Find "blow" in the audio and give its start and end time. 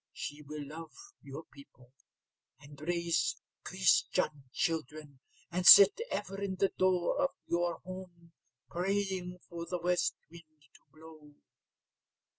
10.91-11.35